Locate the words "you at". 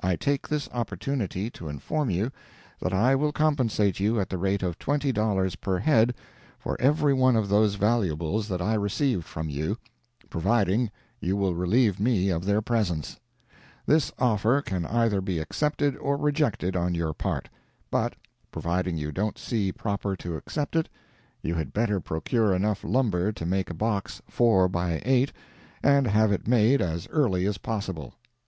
4.00-4.28